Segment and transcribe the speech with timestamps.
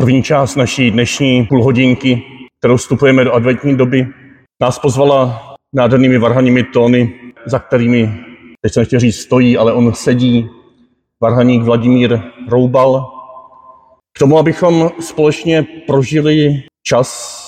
[0.00, 2.22] První část naší dnešní půlhodinky,
[2.58, 4.06] kterou vstupujeme do adventní doby,
[4.62, 5.42] nás pozvala
[5.74, 7.14] nádhernými varhanými tóny,
[7.46, 8.14] za kterými,
[8.60, 10.48] teď jsem chtěl říct stojí, ale on sedí,
[11.22, 13.12] varhaník Vladimír Roubal,
[14.16, 17.40] k tomu, abychom společně prožili čas,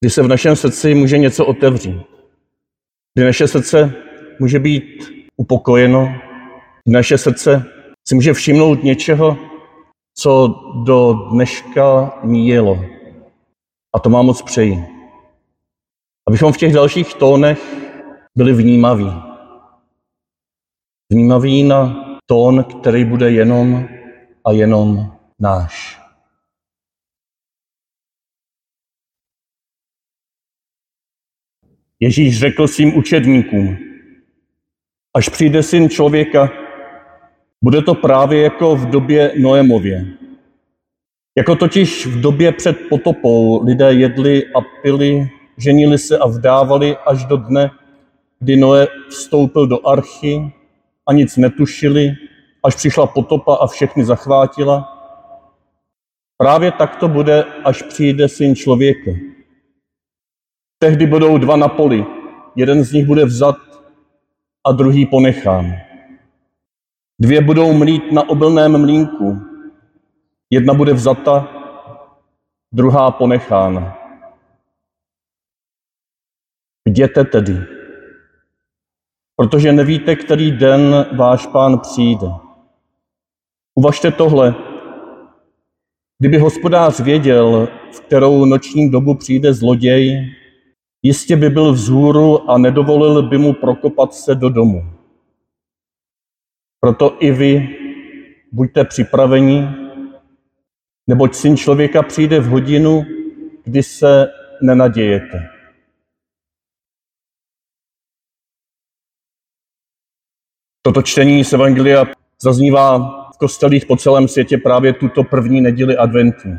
[0.00, 2.02] kdy se v našem srdci může něco otevřít,
[3.14, 3.92] kdy naše srdce
[4.40, 6.14] může být upokojeno,
[6.84, 7.64] kdy naše srdce
[8.08, 9.51] si může všimnout něčeho,
[10.14, 10.48] co
[10.84, 12.78] do dneška míjelo.
[13.94, 14.84] A to mám moc přeji.
[16.28, 17.58] Abychom v těch dalších tónech
[18.36, 19.12] byli vnímaví.
[21.12, 23.88] Vnímaví na tón, který bude jenom
[24.46, 26.02] a jenom náš.
[32.00, 33.78] Ježíš řekl svým učedníkům,
[35.16, 36.61] až přijde syn člověka,
[37.62, 40.06] bude to právě jako v době Noémově.
[41.38, 47.24] Jako totiž v době před potopou lidé jedli a pili, ženili se a vdávali až
[47.24, 47.70] do dne,
[48.40, 50.52] kdy Noé vstoupil do archy
[51.08, 52.14] a nic netušili,
[52.62, 54.98] až přišla potopa a všechny zachvátila.
[56.38, 59.10] Právě tak to bude, až přijde syn člověka.
[60.78, 62.04] Tehdy budou dva na poli,
[62.56, 63.56] jeden z nich bude vzat
[64.66, 65.91] a druhý ponechán.
[67.22, 69.38] Dvě budou mlít na obilném mlínku,
[70.50, 71.48] jedna bude vzata,
[72.72, 73.96] druhá ponechána.
[76.88, 77.56] Jděte tedy,
[79.36, 82.26] protože nevíte, který den váš pán přijde.
[83.74, 84.54] Uvažte tohle.
[86.18, 90.34] Kdyby hospodář věděl, v kterou noční dobu přijde zloděj,
[91.02, 95.01] jistě by byl vzhůru a nedovolil by mu prokopat se do domu.
[96.84, 97.68] Proto i vy
[98.52, 99.62] buďte připraveni,
[101.06, 103.02] neboť syn člověka přijde v hodinu,
[103.64, 104.26] kdy se
[104.62, 105.48] nenadějete.
[110.82, 112.04] Toto čtení z Evangelia
[112.42, 112.98] zaznívá
[113.34, 116.58] v kostelích po celém světě právě tuto první neděli adventní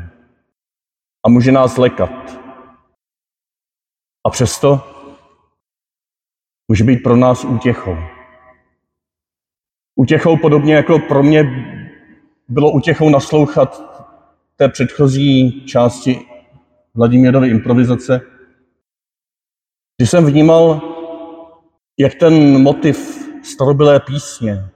[1.26, 2.40] a může nás lekat.
[4.26, 4.80] A přesto
[6.68, 7.96] může být pro nás útěchou.
[9.96, 11.44] Útěchou podobně jako pro mě
[12.48, 13.82] bylo útěchou naslouchat
[14.56, 16.20] té předchozí části
[16.94, 18.20] Vladimírovy improvizace,
[19.96, 20.80] když jsem vnímal,
[21.98, 24.68] jak ten motiv starobylé písně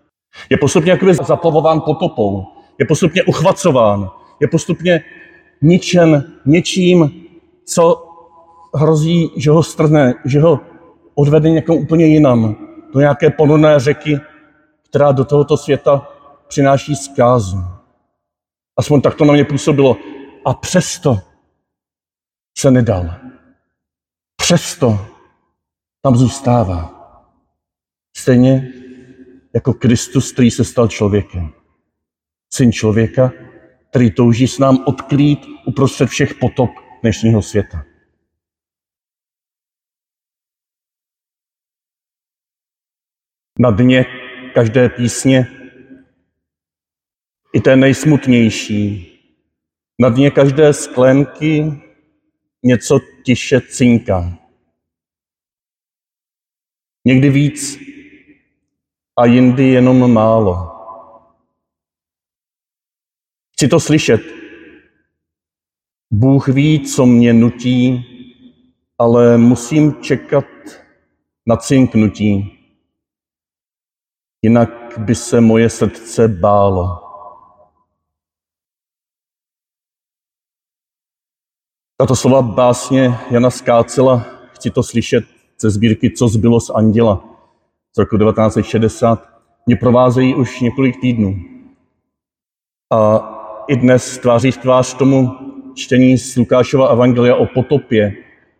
[0.50, 2.44] je postupně jakoby zaplavován potopou,
[2.78, 5.04] je postupně uchvacován, je postupně
[5.62, 7.10] ničen něčím,
[7.64, 8.04] co
[8.74, 10.60] hrozí, že ho strhne, že ho
[11.14, 12.56] odvede někam úplně jinam,
[12.94, 14.20] do nějaké ponorné řeky,
[14.88, 16.08] která do tohoto světa
[16.48, 17.58] přináší zkázu.
[18.76, 19.96] Aspoň tak to na mě působilo.
[20.44, 21.18] A přesto
[22.58, 23.14] se nedal.
[24.36, 24.98] Přesto
[26.02, 26.94] tam zůstává.
[28.16, 28.72] Stejně
[29.54, 31.52] jako Kristus, který se stal člověkem.
[32.52, 33.32] Syn člověka,
[33.90, 36.70] který touží s nám odkrýt uprostřed všech potop
[37.02, 37.84] dnešního světa.
[43.58, 44.04] Na dně
[44.54, 45.46] každé písně,
[47.52, 49.08] i té nejsmutnější,
[49.98, 51.72] na dně každé sklenky
[52.62, 54.38] něco tiše cinká.
[57.04, 57.78] Někdy víc
[59.16, 60.74] a jindy jenom málo.
[63.52, 64.20] Chci to slyšet.
[66.10, 68.04] Bůh ví, co mě nutí,
[68.98, 70.44] ale musím čekat
[71.46, 72.57] na cinknutí.
[74.42, 77.08] Jinak by se moje srdce bálo.
[81.96, 84.18] Tato slova básně Jana Skácela,
[84.52, 85.24] chci to slyšet
[85.60, 87.24] ze sbírky Co zbylo z anděla
[87.96, 89.28] z roku 1960,
[89.66, 91.36] mě provázejí už několik týdnů.
[92.92, 93.20] A
[93.68, 95.30] i dnes tváří v tvář tomu
[95.74, 98.12] čtení z Lukášova evangelia o potopě,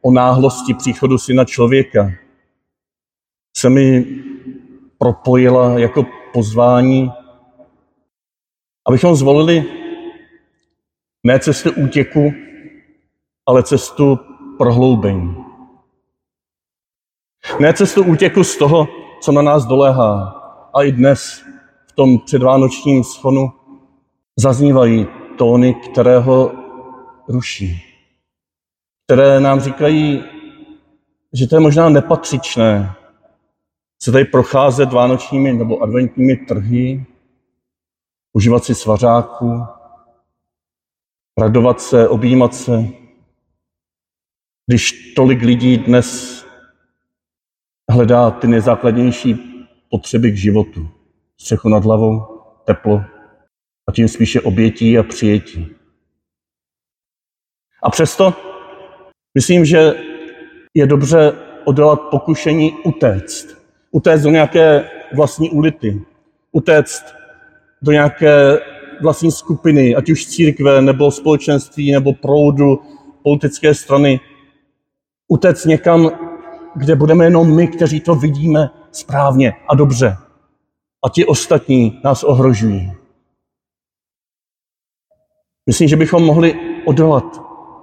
[0.03, 2.11] o náhlosti příchodu syna člověka,
[3.57, 4.07] se mi
[4.99, 7.13] propojila jako pozvání,
[8.89, 9.65] abychom zvolili
[11.27, 12.33] ne cestu útěku,
[13.47, 14.19] ale cestu
[14.59, 15.37] prohloubení.
[17.61, 18.89] Ne cestu útěku z toho,
[19.21, 20.35] co na nás doléhá.
[20.75, 21.43] A i dnes
[21.87, 23.53] v tom předvánočním schonu
[24.37, 25.07] zaznívají
[25.39, 26.53] tóny, které ho
[27.29, 27.83] ruší.
[29.07, 30.25] Které nám říkají,
[31.33, 32.95] že to je možná nepatřičné
[34.03, 37.07] se tady procházet vánočními nebo adventními trhy,
[38.33, 39.63] užívat si svařáku,
[41.39, 42.85] radovat se, objímat se,
[44.67, 46.39] když tolik lidí dnes
[47.91, 49.35] hledá ty nejzákladnější
[49.91, 50.89] potřeby k životu.
[51.41, 52.27] Střechu nad hlavou,
[52.65, 53.05] teplo
[53.89, 55.67] a tím spíše obětí a přijetí.
[57.83, 58.35] A přesto
[59.35, 59.95] myslím, že
[60.75, 61.33] je dobře
[61.65, 63.58] odolat pokušení utéct.
[63.91, 66.03] Utéct do nějaké vlastní ulity.
[66.53, 67.05] Utéct
[67.83, 68.59] do nějaké
[69.03, 72.83] vlastní skupiny, ať už církve, nebo společenství, nebo proudu,
[73.23, 74.21] politické strany.
[75.29, 76.11] Utéct někam,
[76.75, 80.17] kde budeme jenom my, kteří to vidíme správně a dobře.
[81.07, 82.93] A ti ostatní nás ohrožují.
[85.67, 86.55] Myslím, že bychom mohli
[86.85, 87.25] odolat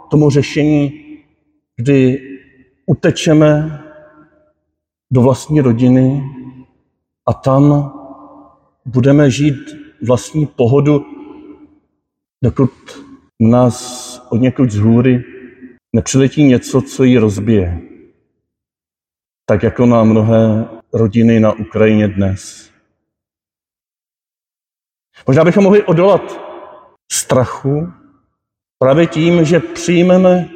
[0.09, 1.01] tomu řešení,
[1.75, 2.21] kdy
[2.85, 3.81] utečeme
[5.11, 6.23] do vlastní rodiny
[7.27, 7.91] a tam
[8.85, 9.75] budeme žít
[10.07, 11.05] vlastní pohodu,
[12.43, 12.71] dokud
[13.39, 15.23] nás od někud z hůry
[15.95, 17.81] nepřiletí něco, co ji rozbije.
[19.45, 22.71] Tak jako na mnohé rodiny na Ukrajině dnes.
[25.27, 26.21] Možná bychom mohli odolat
[27.11, 27.93] strachu
[28.79, 30.49] právě tím, že přijmeme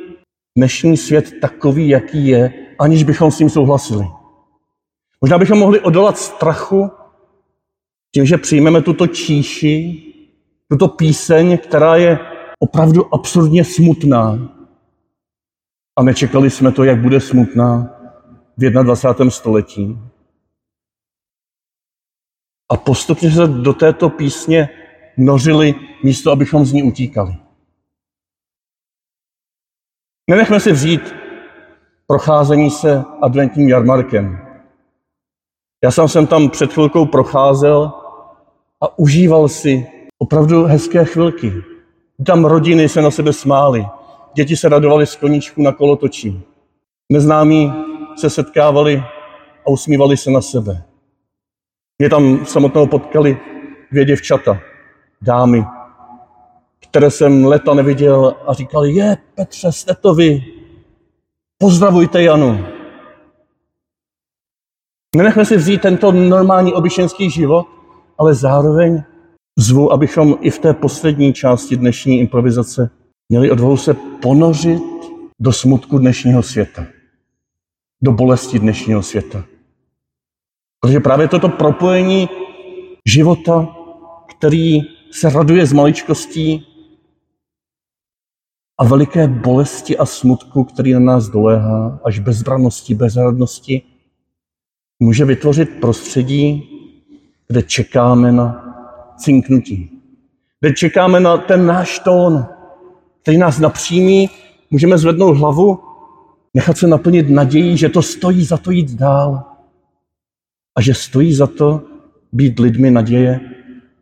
[0.57, 4.18] dnešní svět takový, jaký je, aniž bychom s ním souhlasili.
[5.21, 6.91] Možná bychom mohli odolat strachu
[8.11, 10.03] tím, že přijmeme tuto číši,
[10.67, 12.19] tuto píseň, která je
[12.59, 14.55] opravdu absurdně smutná.
[15.97, 17.95] A nečekali jsme to, jak bude smutná
[18.57, 19.31] v 21.
[19.31, 19.97] století.
[22.71, 24.69] A postupně se do této písně
[25.17, 27.35] nořili místo, abychom z ní utíkali.
[30.29, 31.01] Nenechme si vzít
[32.07, 34.48] procházení se adventním jarmarkem.
[35.83, 37.91] Já jsem sem tam před chvilkou procházel
[38.81, 39.87] a užíval si
[40.17, 41.53] opravdu hezké chvilky.
[42.25, 43.85] Tam rodiny se na sebe smály,
[44.33, 46.41] děti se radovaly z koníčku na kolotočí.
[47.11, 47.73] Neznámí
[48.15, 49.03] se setkávali
[49.65, 50.83] a usmívali se na sebe.
[51.99, 53.37] Mě tam samotného potkali
[53.91, 54.59] dvě děvčata,
[55.21, 55.65] dámy,
[56.89, 60.43] které jsem leta neviděl a říkali, je, Petře, jste to vy.
[61.57, 62.78] Pozdravujte Janu.
[65.15, 67.67] Nenechme si vzít tento normální obyčejný život,
[68.17, 69.03] ale zároveň
[69.57, 72.89] zvu, abychom i v té poslední části dnešní improvizace
[73.29, 74.83] měli odvahu se ponořit
[75.39, 76.85] do smutku dnešního světa,
[78.03, 79.43] do bolesti dnešního světa.
[80.79, 82.29] Protože právě toto propojení
[83.05, 83.75] života,
[84.29, 84.79] který
[85.11, 86.65] se raduje z maličkostí
[88.79, 93.81] a veliké bolesti a smutku, který na nás doléhá, až bezbranosti, bezradnosti,
[94.99, 96.69] může vytvořit prostředí,
[97.47, 98.65] kde čekáme na
[99.17, 100.01] cinknutí,
[100.59, 102.45] kde čekáme na ten náš tón,
[103.21, 104.29] který nás napřímí,
[104.71, 105.79] můžeme zvednout hlavu,
[106.53, 109.43] nechat se naplnit nadějí, že to stojí za to jít dál
[110.77, 111.83] a že stojí za to
[112.31, 113.39] být lidmi naděje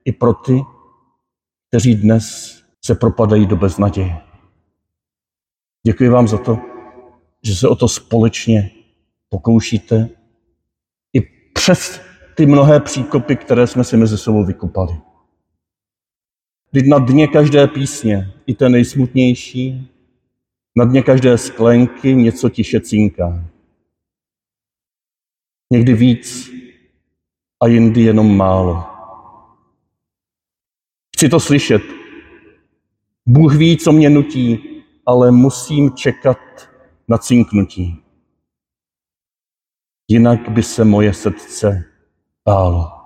[0.06, 0.62] i pro ty,
[1.70, 4.18] kteří dnes se propadají do beznaděje.
[5.86, 6.60] Děkuji vám za to,
[7.44, 8.72] že se o to společně
[9.30, 10.10] pokoušíte
[11.68, 12.02] přes
[12.36, 15.02] ty mnohé příkopy, které jsme si mezi sebou vykupali.
[16.72, 19.92] Vždyť na dně každé písně, i té nejsmutnější,
[20.76, 23.46] na dně každé sklenky něco tiše cinká.
[25.72, 26.52] Někdy víc
[27.64, 28.84] a jindy jenom málo.
[31.16, 31.82] Chci to slyšet.
[33.26, 34.60] Bůh ví, co mě nutí,
[35.06, 36.38] ale musím čekat
[37.08, 38.07] na cinknutí.
[40.10, 41.84] Jinak by se moje srdce
[42.46, 42.97] bálo.